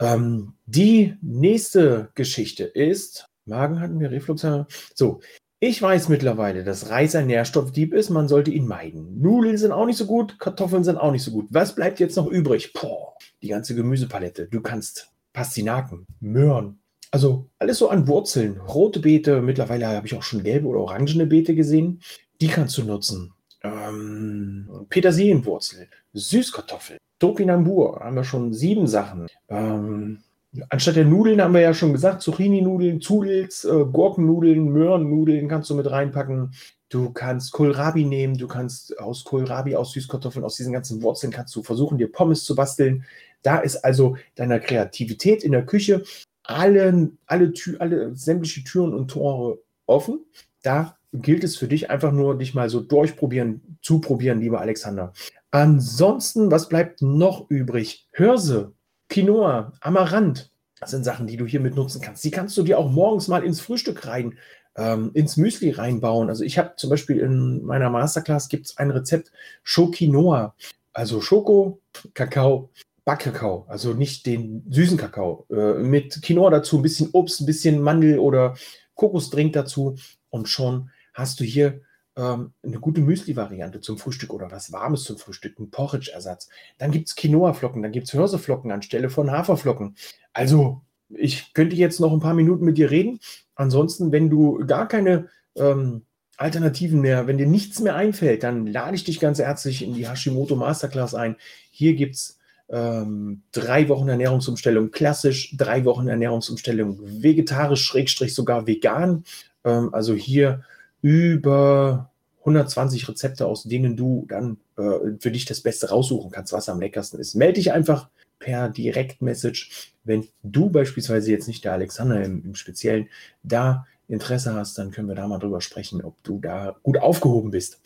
Ähm, 0.00 0.54
die 0.66 1.16
nächste 1.20 2.10
Geschichte 2.14 2.64
ist, 2.64 3.28
Magen 3.44 3.80
hatten 3.80 4.00
wir, 4.00 4.10
Reflux. 4.10 4.46
So, 4.94 5.20
ich 5.64 5.80
weiß 5.80 6.08
mittlerweile, 6.08 6.64
dass 6.64 6.90
Reis 6.90 7.14
ein 7.14 7.28
Nährstoffdieb 7.28 7.94
ist, 7.94 8.10
man 8.10 8.26
sollte 8.26 8.50
ihn 8.50 8.66
meiden. 8.66 9.20
Nudeln 9.20 9.56
sind 9.56 9.70
auch 9.70 9.86
nicht 9.86 9.96
so 9.96 10.06
gut, 10.06 10.40
Kartoffeln 10.40 10.82
sind 10.82 10.96
auch 10.96 11.12
nicht 11.12 11.22
so 11.22 11.30
gut. 11.30 11.46
Was 11.50 11.76
bleibt 11.76 12.00
jetzt 12.00 12.16
noch 12.16 12.26
übrig? 12.26 12.72
Boah, 12.72 13.14
die 13.42 13.46
ganze 13.46 13.76
Gemüsepalette. 13.76 14.48
Du 14.48 14.60
kannst 14.60 15.12
Pastinaken, 15.32 16.04
Möhren, 16.18 16.80
also 17.12 17.48
alles 17.60 17.78
so 17.78 17.90
an 17.90 18.08
Wurzeln. 18.08 18.58
Rote 18.58 18.98
Beete, 18.98 19.40
mittlerweile 19.40 19.86
habe 19.86 20.04
ich 20.04 20.16
auch 20.16 20.24
schon 20.24 20.42
gelbe 20.42 20.66
oder 20.66 20.80
orangene 20.80 21.26
Beete 21.26 21.54
gesehen. 21.54 22.00
Die 22.40 22.48
kannst 22.48 22.76
du 22.78 22.82
nutzen. 22.82 23.32
Ähm, 23.62 24.68
Petersilienwurzel, 24.88 25.86
Süßkartoffel, 26.12 26.98
Topinambur, 27.20 28.00
haben 28.00 28.16
wir 28.16 28.24
schon 28.24 28.52
sieben 28.52 28.88
Sachen. 28.88 29.28
Ähm, 29.48 30.24
Anstatt 30.68 30.96
der 30.96 31.06
Nudeln 31.06 31.40
haben 31.40 31.54
wir 31.54 31.62
ja 31.62 31.72
schon 31.72 31.92
gesagt, 31.92 32.20
Zucchini-Nudeln, 32.20 33.00
Zudels, 33.00 33.64
äh, 33.64 33.84
Gurkennudeln, 33.90 34.68
Möhrennudeln 34.68 35.48
kannst 35.48 35.70
du 35.70 35.74
mit 35.74 35.90
reinpacken. 35.90 36.52
Du 36.90 37.10
kannst 37.10 37.52
Kohlrabi 37.52 38.04
nehmen, 38.04 38.36
du 38.36 38.46
kannst 38.46 38.98
aus 38.98 39.24
Kohlrabi, 39.24 39.76
aus 39.76 39.92
Süßkartoffeln, 39.92 40.44
aus 40.44 40.56
diesen 40.56 40.74
ganzen 40.74 41.02
Wurzeln 41.02 41.32
kannst 41.32 41.56
du 41.56 41.62
versuchen, 41.62 41.96
dir 41.96 42.12
Pommes 42.12 42.44
zu 42.44 42.54
basteln. 42.54 43.04
Da 43.42 43.58
ist 43.60 43.76
also 43.78 44.16
deiner 44.34 44.60
Kreativität 44.60 45.42
in 45.42 45.52
der 45.52 45.64
Küche 45.64 46.04
alle, 46.42 47.10
alle, 47.26 47.52
Tür, 47.52 47.80
alle 47.80 48.14
sämtliche 48.14 48.64
Türen 48.64 48.92
und 48.92 49.10
Tore 49.10 49.58
offen. 49.86 50.20
Da 50.62 50.96
gilt 51.12 51.44
es 51.44 51.56
für 51.56 51.68
dich 51.68 51.90
einfach 51.90 52.12
nur, 52.12 52.38
dich 52.38 52.54
mal 52.54 52.68
so 52.68 52.80
durchprobieren, 52.80 53.78
zuprobieren, 53.82 54.40
lieber 54.40 54.60
Alexander. 54.60 55.12
Ansonsten, 55.50 56.50
was 56.50 56.68
bleibt 56.68 57.02
noch 57.02 57.48
übrig? 57.50 58.08
Hörse, 58.12 58.72
Quinoa, 59.12 59.74
Amaranth. 59.80 60.50
Das 60.80 60.90
sind 60.90 61.04
Sachen, 61.04 61.26
die 61.26 61.36
du 61.36 61.44
hier 61.46 61.60
mit 61.60 61.76
nutzen 61.76 62.00
kannst. 62.00 62.24
Die 62.24 62.30
kannst 62.30 62.56
du 62.56 62.62
dir 62.62 62.78
auch 62.78 62.90
morgens 62.90 63.28
mal 63.28 63.44
ins 63.44 63.60
Frühstück 63.60 64.06
rein, 64.06 64.38
ähm, 64.74 65.10
ins 65.12 65.36
Müsli 65.36 65.70
reinbauen. 65.70 66.30
Also 66.30 66.44
ich 66.44 66.56
habe 66.56 66.72
zum 66.76 66.88
Beispiel 66.88 67.18
in 67.18 67.62
meiner 67.62 67.90
Masterclass 67.90 68.48
gibt 68.48 68.66
es 68.66 68.78
ein 68.78 68.90
Rezept 68.90 69.30
Schokinoa. 69.64 70.54
Also 70.94 71.20
Schoko, 71.20 71.82
Kakao, 72.14 72.70
Backkakao, 73.04 73.66
also 73.68 73.92
nicht 73.92 74.24
den 74.24 74.64
süßen 74.70 74.96
Kakao. 74.96 75.46
Äh, 75.50 75.74
mit 75.74 76.22
Quinoa 76.22 76.48
dazu, 76.48 76.78
ein 76.78 76.82
bisschen 76.82 77.10
Obst, 77.12 77.42
ein 77.42 77.46
bisschen 77.46 77.82
Mandel 77.82 78.18
oder 78.18 78.54
Kokosdrink 78.94 79.52
dazu 79.52 79.96
und 80.30 80.48
schon 80.48 80.88
hast 81.12 81.38
du 81.38 81.44
hier 81.44 81.82
ähm, 82.16 82.52
eine 82.62 82.78
gute 82.78 83.00
Müsli-Variante 83.00 83.80
zum 83.80 83.98
Frühstück 83.98 84.32
oder 84.32 84.50
was 84.50 84.72
Warmes 84.72 85.04
zum 85.04 85.18
Frühstück, 85.18 85.58
ein 85.58 85.70
Porridge-Ersatz. 85.70 86.48
Dann 86.78 86.90
gibt 86.90 87.08
es 87.08 87.16
Quinoa-Flocken, 87.16 87.82
dann 87.82 87.92
gibt 87.92 88.06
es 88.06 88.12
Hirseflocken 88.12 88.70
anstelle 88.70 89.10
von 89.10 89.30
Haferflocken. 89.30 89.96
Also, 90.32 90.82
ich 91.08 91.52
könnte 91.54 91.76
jetzt 91.76 92.00
noch 92.00 92.12
ein 92.12 92.20
paar 92.20 92.34
Minuten 92.34 92.64
mit 92.64 92.78
dir 92.78 92.90
reden. 92.90 93.20
Ansonsten, 93.54 94.12
wenn 94.12 94.30
du 94.30 94.64
gar 94.66 94.88
keine 94.88 95.28
ähm, 95.56 96.02
Alternativen 96.36 97.00
mehr, 97.00 97.26
wenn 97.26 97.38
dir 97.38 97.46
nichts 97.46 97.80
mehr 97.80 97.94
einfällt, 97.94 98.42
dann 98.42 98.66
lade 98.66 98.96
ich 98.96 99.04
dich 99.04 99.20
ganz 99.20 99.38
herzlich 99.38 99.82
in 99.82 99.94
die 99.94 100.08
Hashimoto 100.08 100.56
Masterclass 100.56 101.14
ein. 101.14 101.36
Hier 101.70 101.94
gibt 101.94 102.16
es 102.16 102.38
ähm, 102.68 103.42
drei 103.52 103.88
Wochen 103.88 104.08
Ernährungsumstellung 104.08 104.90
klassisch, 104.90 105.54
drei 105.56 105.84
Wochen 105.84 106.08
Ernährungsumstellung 106.08 106.98
vegetarisch, 107.22 107.84
schrägstrich 107.84 108.34
sogar 108.34 108.66
vegan. 108.66 109.24
Ähm, 109.64 109.92
also 109.92 110.14
hier 110.14 110.64
über 111.02 112.10
120 112.40 113.08
Rezepte, 113.08 113.46
aus 113.46 113.64
denen 113.64 113.96
du 113.96 114.24
dann 114.28 114.56
äh, 114.76 115.18
für 115.18 115.30
dich 115.30 115.44
das 115.44 115.60
Beste 115.60 115.90
raussuchen 115.90 116.30
kannst, 116.30 116.52
was 116.52 116.68
am 116.68 116.80
leckersten 116.80 117.20
ist. 117.20 117.34
Melde 117.34 117.54
dich 117.54 117.72
einfach 117.72 118.08
per 118.38 118.68
Direktmessage. 118.68 119.70
Wenn 120.04 120.26
du 120.42 120.70
beispielsweise 120.70 121.30
jetzt 121.30 121.46
nicht 121.46 121.64
der 121.64 121.72
Alexander 121.72 122.22
im, 122.24 122.44
im 122.44 122.54
Speziellen 122.54 123.08
da 123.42 123.86
Interesse 124.08 124.54
hast, 124.54 124.76
dann 124.78 124.90
können 124.90 125.08
wir 125.08 125.14
da 125.14 125.28
mal 125.28 125.38
drüber 125.38 125.60
sprechen, 125.60 126.02
ob 126.02 126.22
du 126.24 126.40
da 126.40 126.76
gut 126.82 126.98
aufgehoben 126.98 127.50
bist. 127.52 127.80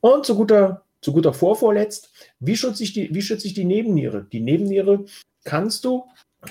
Und 0.00 0.26
zu 0.26 0.34
guter, 0.34 0.82
zu 1.00 1.12
guter 1.12 1.32
Vorvorletzt, 1.32 2.10
wie 2.40 2.56
schütze 2.56 2.82
ich 2.82 2.92
die, 2.92 3.14
wie 3.14 3.22
schütze 3.22 3.46
ich 3.46 3.54
die 3.54 3.64
Nebenniere? 3.64 4.26
Die 4.32 4.40
Nebenniere 4.40 5.04
kannst 5.44 5.84
du 5.84 6.04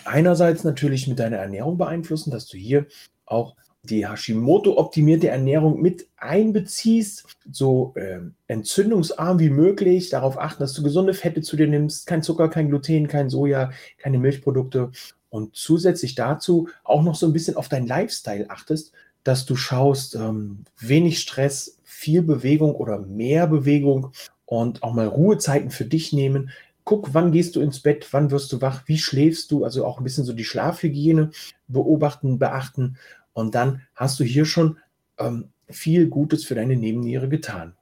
einerseits 0.05 0.63
natürlich 0.63 1.07
mit 1.07 1.19
deiner 1.19 1.37
Ernährung 1.37 1.77
beeinflussen, 1.77 2.31
dass 2.31 2.47
du 2.47 2.57
hier 2.57 2.87
auch 3.25 3.55
die 3.83 4.07
Hashimoto-optimierte 4.07 5.29
Ernährung 5.29 5.81
mit 5.81 6.07
einbeziehst, 6.17 7.25
so 7.51 7.93
äh, 7.95 8.19
entzündungsarm 8.47 9.39
wie 9.39 9.49
möglich, 9.49 10.09
darauf 10.09 10.37
achten, 10.37 10.61
dass 10.61 10.73
du 10.73 10.83
gesunde 10.83 11.13
Fette 11.13 11.41
zu 11.41 11.55
dir 11.55 11.67
nimmst, 11.67 12.07
kein 12.07 12.23
Zucker, 12.23 12.49
kein 12.49 12.69
Gluten, 12.69 13.07
kein 13.07 13.29
Soja, 13.29 13.71
keine 13.97 14.17
Milchprodukte. 14.17 14.91
Und 15.29 15.55
zusätzlich 15.55 16.15
dazu 16.15 16.69
auch 16.83 17.03
noch 17.03 17.15
so 17.15 17.25
ein 17.25 17.33
bisschen 17.33 17.57
auf 17.57 17.69
deinen 17.69 17.87
Lifestyle 17.87 18.49
achtest, 18.49 18.93
dass 19.23 19.45
du 19.45 19.55
schaust, 19.55 20.15
ähm, 20.15 20.63
wenig 20.79 21.19
Stress, 21.19 21.79
viel 21.83 22.21
Bewegung 22.21 22.75
oder 22.75 22.99
mehr 22.99 23.47
Bewegung 23.47 24.11
und 24.45 24.83
auch 24.83 24.93
mal 24.93 25.07
Ruhezeiten 25.07 25.69
für 25.69 25.85
dich 25.85 26.13
nehmen. 26.13 26.49
Guck, 26.85 27.13
wann 27.13 27.33
gehst 27.33 27.57
du 27.57 27.59
ins 27.59 27.81
Bett, 27.81 28.07
wann 28.11 28.31
wirst 28.31 28.53
du 28.53 28.61
wach, 28.61 28.83
wie 28.85 28.97
schläfst 28.97 29.51
du, 29.51 29.65
also 29.65 29.85
auch 29.85 29.99
ein 29.99 30.05
bisschen 30.05 30.23
so 30.23 30.31
die 30.31 30.45
Schlafhygiene 30.45 31.31
beobachten, 31.67 32.39
beachten 32.39 32.97
und 33.37 33.53
dann 33.53 33.83
hast 33.93 34.19
du 34.19 34.23
hier 34.23 34.45
schon 34.45 34.79
ähm, 35.19 35.49
viel 35.69 36.07
Gutes 36.07 36.43
für 36.43 36.55
deine 36.55 36.75
Nebenniere 36.75 37.29
getan. 37.29 37.75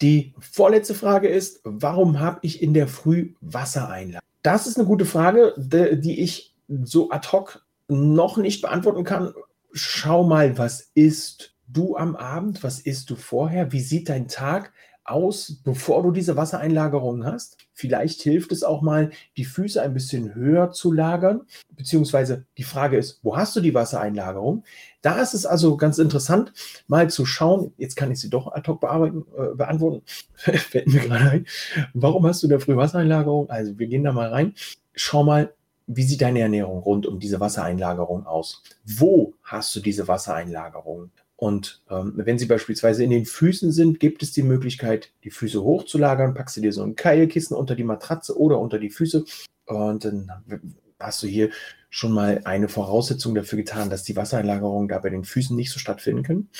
Die 0.00 0.32
vorletzte 0.40 0.94
Frage 0.94 1.28
ist, 1.28 1.60
warum 1.64 2.18
habe 2.18 2.38
ich 2.40 2.62
in 2.62 2.72
der 2.72 2.88
Früh 2.88 3.34
Wassereinlage? 3.42 4.24
Das 4.42 4.66
ist 4.66 4.78
eine 4.78 4.86
gute 4.86 5.04
Frage, 5.04 5.52
die 5.58 6.20
ich 6.20 6.54
so 6.84 7.10
ad 7.10 7.28
hoc 7.30 7.66
noch 7.88 8.38
nicht 8.38 8.62
beantworten 8.62 9.04
kann. 9.04 9.34
Schau 9.74 10.24
mal, 10.24 10.56
was 10.56 10.90
isst 10.94 11.54
du 11.68 11.96
am 11.96 12.16
Abend? 12.16 12.64
Was 12.64 12.80
isst 12.80 13.10
du 13.10 13.16
vorher? 13.16 13.72
Wie 13.72 13.80
sieht 13.80 14.08
dein 14.08 14.28
Tag 14.28 14.72
aus, 15.04 15.60
bevor 15.64 16.02
du 16.02 16.10
diese 16.10 16.36
Wassereinlagerung 16.36 17.24
hast. 17.24 17.56
Vielleicht 17.72 18.22
hilft 18.22 18.52
es 18.52 18.62
auch 18.62 18.82
mal, 18.82 19.10
die 19.36 19.44
Füße 19.44 19.80
ein 19.80 19.94
bisschen 19.94 20.34
höher 20.34 20.70
zu 20.72 20.92
lagern, 20.92 21.42
beziehungsweise 21.70 22.44
die 22.58 22.62
Frage 22.62 22.96
ist, 22.96 23.20
wo 23.22 23.36
hast 23.36 23.56
du 23.56 23.60
die 23.60 23.74
Wassereinlagerung? 23.74 24.64
Da 25.02 25.20
ist 25.20 25.34
es 25.34 25.46
also 25.46 25.76
ganz 25.76 25.98
interessant, 25.98 26.52
mal 26.86 27.10
zu 27.10 27.24
schauen, 27.24 27.72
jetzt 27.76 27.96
kann 27.96 28.10
ich 28.10 28.20
sie 28.20 28.30
doch 28.30 28.52
ad 28.52 28.68
hoc 28.68 28.80
bearbeiten, 28.80 29.24
äh, 29.36 29.54
beantworten, 29.54 30.02
fällt 30.34 30.86
mir 30.86 31.00
gerade 31.00 31.30
ein, 31.30 31.46
warum 31.94 32.26
hast 32.26 32.42
du 32.42 32.48
da 32.48 32.58
früh 32.58 32.76
Wassereinlagerung? 32.76 33.48
Also 33.50 33.78
wir 33.78 33.86
gehen 33.86 34.04
da 34.04 34.12
mal 34.12 34.28
rein, 34.28 34.54
schau 34.94 35.24
mal, 35.24 35.52
wie 35.92 36.04
sieht 36.04 36.22
deine 36.22 36.40
Ernährung 36.40 36.78
rund 36.78 37.06
um 37.06 37.18
diese 37.18 37.40
Wassereinlagerung 37.40 38.24
aus? 38.24 38.62
Wo 38.84 39.34
hast 39.42 39.74
du 39.74 39.80
diese 39.80 40.06
Wassereinlagerung? 40.06 41.10
Und 41.40 41.80
ähm, 41.88 42.12
wenn 42.16 42.38
sie 42.38 42.44
beispielsweise 42.44 43.02
in 43.02 43.08
den 43.08 43.24
Füßen 43.24 43.72
sind, 43.72 43.98
gibt 43.98 44.22
es 44.22 44.30
die 44.32 44.42
Möglichkeit, 44.42 45.10
die 45.24 45.30
Füße 45.30 45.62
hochzulagern. 45.62 46.34
Packst 46.34 46.58
du 46.58 46.60
dir 46.60 46.70
so 46.70 46.82
ein 46.82 46.96
Keilkissen 46.96 47.56
unter 47.56 47.74
die 47.74 47.82
Matratze 47.82 48.38
oder 48.38 48.58
unter 48.58 48.78
die 48.78 48.90
Füße. 48.90 49.24
Und 49.64 50.04
dann 50.04 50.30
hast 50.98 51.22
du 51.22 51.26
hier 51.26 51.48
schon 51.88 52.12
mal 52.12 52.42
eine 52.44 52.68
Voraussetzung 52.68 53.34
dafür 53.34 53.56
getan, 53.56 53.88
dass 53.88 54.02
die 54.02 54.16
Wassereinlagerungen 54.16 54.86
da 54.86 54.98
bei 54.98 55.08
den 55.08 55.24
Füßen 55.24 55.56
nicht 55.56 55.70
so 55.70 55.78
stattfinden 55.78 56.24
können. 56.24 56.50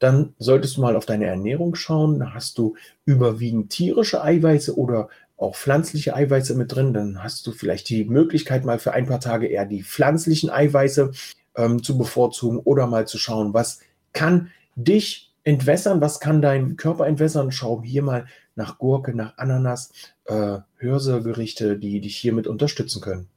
Dann 0.00 0.34
solltest 0.40 0.78
du 0.78 0.80
mal 0.80 0.96
auf 0.96 1.06
deine 1.06 1.26
Ernährung 1.26 1.76
schauen. 1.76 2.34
Hast 2.34 2.58
du 2.58 2.74
überwiegend 3.04 3.70
tierische 3.70 4.24
Eiweiße 4.24 4.76
oder 4.76 5.10
auch 5.36 5.54
pflanzliche 5.54 6.16
Eiweiße 6.16 6.56
mit 6.56 6.74
drin. 6.74 6.92
Dann 6.92 7.22
hast 7.22 7.46
du 7.46 7.52
vielleicht 7.52 7.88
die 7.88 8.04
Möglichkeit, 8.04 8.64
mal 8.64 8.80
für 8.80 8.94
ein 8.94 9.06
paar 9.06 9.20
Tage 9.20 9.46
eher 9.46 9.64
die 9.64 9.84
pflanzlichen 9.84 10.50
Eiweiße 10.50 11.12
ähm, 11.56 11.84
zu 11.84 11.96
bevorzugen 11.96 12.58
oder 12.58 12.88
mal 12.88 13.06
zu 13.06 13.16
schauen, 13.16 13.54
was 13.54 13.78
kann 14.14 14.50
dich 14.74 15.32
entwässern, 15.44 16.00
was 16.00 16.20
kann 16.20 16.40
dein 16.40 16.76
Körper 16.76 17.06
entwässern? 17.06 17.52
Schau 17.52 17.82
hier 17.82 18.02
mal 18.02 18.26
nach 18.56 18.78
Gurke, 18.78 19.14
nach 19.14 19.36
Ananas, 19.36 19.92
äh, 20.24 20.58
Hörsergerichte, 20.76 21.76
die 21.76 22.00
dich 22.00 22.16
hiermit 22.16 22.46
unterstützen 22.46 23.02
können. 23.02 23.28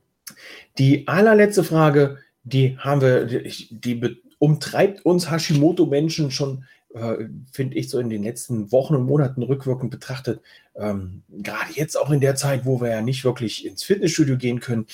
Die 0.78 1.08
allerletzte 1.08 1.64
Frage, 1.64 2.18
die 2.44 2.78
haben 2.78 3.02
wir, 3.02 3.26
die, 3.26 3.68
die 3.70 4.22
umtreibt 4.40 5.06
uns 5.06 5.30
Hashimoto-Menschen 5.30 6.32
schon, 6.32 6.66
äh, 6.94 7.26
finde 7.52 7.76
ich, 7.76 7.90
so 7.90 8.00
in 8.00 8.10
den 8.10 8.24
letzten 8.24 8.72
Wochen 8.72 8.96
und 8.96 9.06
Monaten 9.06 9.44
rückwirkend 9.44 9.92
betrachtet. 9.92 10.42
Ähm, 10.76 11.24
Gerade 11.30 11.74
jetzt 11.74 11.98
auch 11.98 12.12
in 12.12 12.22
der 12.22 12.36
Zeit, 12.36 12.66
wo 12.66 12.80
wir 12.80 12.90
ja 12.90 13.02
nicht 13.02 13.26
wirklich 13.26 13.66
ins 13.66 13.84
Fitnessstudio 13.84 14.38
gehen 14.38 14.60
können. 14.60 14.86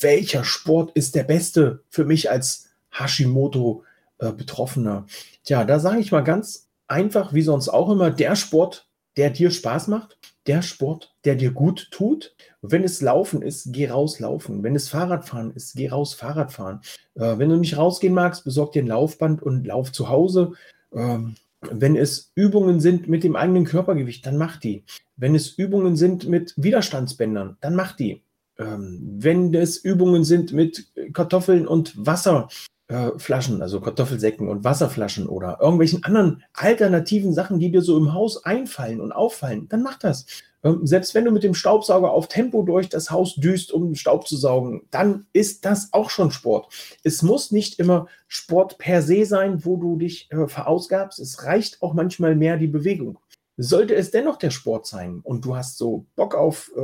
Welcher 0.00 0.44
Sport 0.44 0.92
ist 0.94 1.14
der 1.14 1.24
beste 1.24 1.82
für 1.88 2.04
mich 2.04 2.30
als 2.30 2.70
Hashimoto-Mensch? 2.90 3.87
Äh, 4.18 4.32
Betroffener. 4.32 5.06
Tja, 5.44 5.64
da 5.64 5.78
sage 5.78 6.00
ich 6.00 6.12
mal 6.12 6.22
ganz 6.22 6.68
einfach, 6.86 7.32
wie 7.32 7.42
sonst 7.42 7.68
auch 7.68 7.90
immer, 7.90 8.10
der 8.10 8.36
Sport, 8.36 8.88
der 9.16 9.30
dir 9.30 9.50
Spaß 9.50 9.88
macht, 9.88 10.18
der 10.46 10.62
Sport, 10.62 11.14
der 11.24 11.34
dir 11.34 11.50
gut 11.50 11.88
tut. 11.90 12.34
wenn 12.62 12.82
es 12.82 13.00
Laufen 13.00 13.42
ist, 13.42 13.72
geh 13.72 13.88
raus 13.88 14.18
laufen. 14.18 14.62
Wenn 14.62 14.74
es 14.74 14.88
Fahrradfahren 14.88 15.52
ist, 15.52 15.76
geh 15.76 15.88
raus 15.88 16.14
Fahrradfahren. 16.14 16.80
Äh, 17.14 17.38
wenn 17.38 17.50
du 17.50 17.56
nicht 17.56 17.76
rausgehen 17.76 18.14
magst, 18.14 18.44
besorg 18.44 18.72
dir 18.72 18.82
ein 18.82 18.88
Laufband 18.88 19.42
und 19.42 19.66
lauf 19.66 19.92
zu 19.92 20.08
Hause. 20.08 20.52
Ähm, 20.92 21.36
wenn 21.60 21.96
es 21.96 22.32
Übungen 22.34 22.80
sind 22.80 23.08
mit 23.08 23.24
dem 23.24 23.36
eigenen 23.36 23.64
Körpergewicht, 23.64 24.24
dann 24.24 24.36
mach 24.36 24.56
die. 24.56 24.84
Wenn 25.16 25.34
es 25.34 25.50
Übungen 25.50 25.96
sind 25.96 26.28
mit 26.28 26.54
Widerstandsbändern, 26.56 27.56
dann 27.60 27.74
mach 27.74 27.92
die. 27.92 28.22
Ähm, 28.58 29.18
wenn 29.18 29.54
es 29.54 29.76
Übungen 29.76 30.24
sind 30.24 30.52
mit 30.52 30.88
Kartoffeln 31.12 31.66
und 31.66 31.94
Wasser, 31.96 32.48
äh, 32.88 33.10
Flaschen, 33.18 33.62
also 33.62 33.80
Kartoffelsäcken 33.80 34.48
und 34.48 34.64
Wasserflaschen 34.64 35.28
oder 35.28 35.58
irgendwelchen 35.60 36.04
anderen 36.04 36.42
alternativen 36.54 37.32
Sachen, 37.32 37.58
die 37.58 37.70
dir 37.70 37.82
so 37.82 37.96
im 37.96 38.14
Haus 38.14 38.44
einfallen 38.44 39.00
und 39.00 39.12
auffallen, 39.12 39.68
dann 39.68 39.82
mach 39.82 39.98
das. 39.98 40.26
Ähm, 40.64 40.86
selbst 40.86 41.14
wenn 41.14 41.24
du 41.24 41.30
mit 41.30 41.44
dem 41.44 41.54
Staubsauger 41.54 42.10
auf 42.10 42.28
Tempo 42.28 42.62
durch 42.62 42.88
das 42.88 43.10
Haus 43.10 43.36
düst, 43.36 43.72
um 43.72 43.94
Staub 43.94 44.26
zu 44.26 44.36
saugen, 44.36 44.82
dann 44.90 45.26
ist 45.32 45.64
das 45.64 45.92
auch 45.92 46.10
schon 46.10 46.30
Sport. 46.30 46.72
Es 47.04 47.22
muss 47.22 47.52
nicht 47.52 47.78
immer 47.78 48.08
Sport 48.26 48.78
per 48.78 49.02
se 49.02 49.24
sein, 49.24 49.64
wo 49.64 49.76
du 49.76 49.96
dich 49.96 50.30
äh, 50.30 50.48
verausgabst. 50.48 51.20
Es 51.20 51.44
reicht 51.44 51.82
auch 51.82 51.94
manchmal 51.94 52.34
mehr 52.34 52.56
die 52.56 52.66
Bewegung. 52.66 53.18
Sollte 53.60 53.96
es 53.96 54.12
dennoch 54.12 54.36
der 54.36 54.50
Sport 54.50 54.86
sein 54.86 55.20
und 55.24 55.44
du 55.44 55.56
hast 55.56 55.78
so 55.78 56.06
Bock 56.14 56.36
auf 56.36 56.70
äh, 56.76 56.80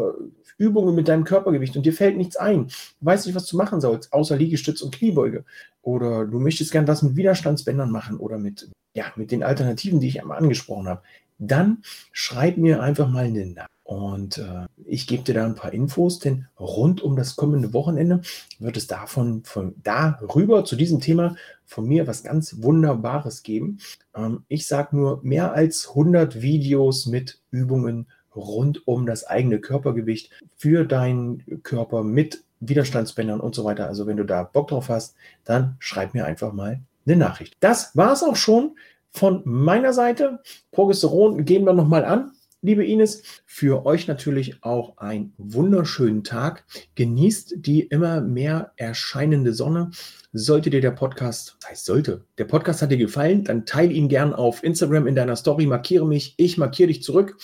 Übungen 0.58 0.96
mit 0.96 1.06
deinem 1.06 1.22
Körpergewicht 1.22 1.76
und 1.76 1.86
dir 1.86 1.92
fällt 1.92 2.16
nichts 2.16 2.36
ein, 2.36 2.66
du 2.66 3.06
weißt 3.06 3.26
nicht, 3.26 3.36
was 3.36 3.46
du 3.46 3.56
machen 3.56 3.80
sollst, 3.80 4.12
außer 4.12 4.36
Liegestütz 4.36 4.82
und 4.82 4.92
Kniebeuge, 4.92 5.44
oder 5.82 6.24
du 6.26 6.40
möchtest 6.40 6.72
gern 6.72 6.88
was 6.88 7.02
mit 7.02 7.14
Widerstandsbändern 7.14 7.90
machen 7.90 8.16
oder 8.18 8.38
mit, 8.38 8.68
ja, 8.94 9.04
mit 9.14 9.30
den 9.30 9.44
Alternativen, 9.44 10.00
die 10.00 10.08
ich 10.08 10.20
einmal 10.20 10.38
angesprochen 10.38 10.88
habe, 10.88 11.02
dann 11.38 11.82
schreib 12.10 12.56
mir 12.56 12.82
einfach 12.82 13.08
mal 13.08 13.26
eine 13.26 13.46
Nachricht. 13.46 13.73
Und 13.84 14.38
äh, 14.38 14.66
ich 14.86 15.06
gebe 15.06 15.24
dir 15.24 15.34
da 15.34 15.44
ein 15.44 15.54
paar 15.54 15.74
Infos, 15.74 16.18
denn 16.18 16.46
rund 16.58 17.02
um 17.02 17.16
das 17.16 17.36
kommende 17.36 17.74
Wochenende 17.74 18.22
wird 18.58 18.78
es 18.78 18.86
davon, 18.86 19.44
von 19.44 19.74
darüber 19.82 20.64
zu 20.64 20.74
diesem 20.74 21.00
Thema 21.00 21.36
von 21.66 21.86
mir 21.86 22.06
was 22.06 22.22
ganz 22.22 22.62
Wunderbares 22.62 23.42
geben. 23.42 23.78
Ähm, 24.16 24.44
ich 24.48 24.66
sage 24.66 24.96
nur 24.96 25.20
mehr 25.22 25.52
als 25.52 25.90
100 25.90 26.40
Videos 26.40 27.04
mit 27.04 27.40
Übungen 27.50 28.06
rund 28.34 28.88
um 28.88 29.04
das 29.04 29.26
eigene 29.26 29.60
Körpergewicht 29.60 30.30
für 30.56 30.84
deinen 30.84 31.62
Körper 31.62 32.02
mit 32.02 32.42
Widerstandsbändern 32.60 33.40
und 33.40 33.54
so 33.54 33.64
weiter. 33.64 33.86
Also 33.86 34.06
wenn 34.06 34.16
du 34.16 34.24
da 34.24 34.44
Bock 34.44 34.68
drauf 34.68 34.88
hast, 34.88 35.14
dann 35.44 35.76
schreib 35.78 36.14
mir 36.14 36.24
einfach 36.24 36.54
mal 36.54 36.80
eine 37.06 37.16
Nachricht. 37.16 37.54
Das 37.60 37.94
war 37.94 38.12
es 38.12 38.22
auch 38.22 38.36
schon 38.36 38.76
von 39.10 39.42
meiner 39.44 39.92
Seite. 39.92 40.40
Progesteron 40.72 41.44
gehen 41.44 41.64
wir 41.64 41.74
nochmal 41.74 42.04
an. 42.04 42.32
Liebe 42.64 42.82
Ines, 42.82 43.22
für 43.44 43.84
euch 43.84 44.08
natürlich 44.08 44.64
auch 44.64 44.96
einen 44.96 45.34
wunderschönen 45.36 46.24
Tag. 46.24 46.64
Genießt 46.94 47.56
die 47.58 47.82
immer 47.82 48.22
mehr 48.22 48.72
erscheinende 48.76 49.52
Sonne. 49.52 49.90
Sollte 50.32 50.70
dir 50.70 50.80
der 50.80 50.92
Podcast, 50.92 51.58
das 51.60 51.70
heißt 51.70 51.84
sollte, 51.84 52.24
der 52.38 52.46
Podcast 52.46 52.80
hat 52.80 52.90
dir 52.90 52.96
gefallen, 52.96 53.44
dann 53.44 53.66
teile 53.66 53.92
ihn 53.92 54.08
gern 54.08 54.32
auf 54.32 54.64
Instagram 54.64 55.06
in 55.06 55.14
deiner 55.14 55.36
Story, 55.36 55.66
markiere 55.66 56.06
mich, 56.06 56.32
ich 56.38 56.56
markiere 56.56 56.86
dich 56.86 57.02
zurück. 57.02 57.36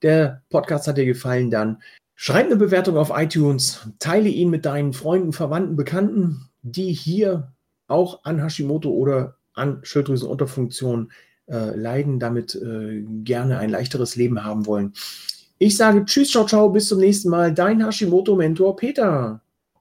Der 0.00 0.42
Podcast 0.48 0.88
hat 0.88 0.96
dir 0.96 1.04
gefallen, 1.04 1.50
dann 1.50 1.82
schreib 2.14 2.46
eine 2.46 2.56
Bewertung 2.56 2.96
auf 2.96 3.12
iTunes, 3.14 3.86
teile 3.98 4.30
ihn 4.30 4.48
mit 4.48 4.64
deinen 4.64 4.94
Freunden, 4.94 5.34
Verwandten, 5.34 5.76
Bekannten, 5.76 6.48
die 6.62 6.94
hier 6.94 7.52
auch 7.86 8.24
an 8.24 8.42
Hashimoto 8.42 8.88
oder 8.88 9.36
an 9.52 9.80
Schilddrüsenunterfunktion 9.82 11.12
äh, 11.46 11.76
leiden, 11.76 12.18
damit 12.18 12.54
äh, 12.54 13.02
gerne 13.22 13.58
ein 13.58 13.70
leichteres 13.70 14.16
Leben 14.16 14.44
haben 14.44 14.66
wollen. 14.66 14.92
Ich 15.58 15.76
sage 15.76 16.04
Tschüss, 16.04 16.30
ciao, 16.30 16.46
ciao, 16.46 16.68
bis 16.70 16.88
zum 16.88 16.98
nächsten 16.98 17.28
Mal. 17.28 17.54
Dein 17.54 17.84
Hashimoto-Mentor 17.84 18.76
Peter. 18.76 19.40